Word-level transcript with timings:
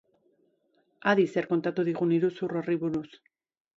Adi 1.11 1.27
zer 1.33 1.47
kontatu 1.51 1.85
digun 1.91 2.15
iruzur 2.19 2.57
horri 2.63 2.79
buruz. 2.85 3.09